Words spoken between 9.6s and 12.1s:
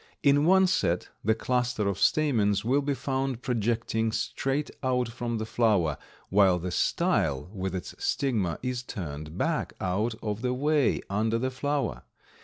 out of the way under the flower.